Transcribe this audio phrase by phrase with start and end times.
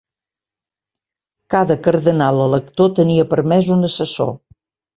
[1.55, 4.37] Cada cardenal elector tenia permès un assessor.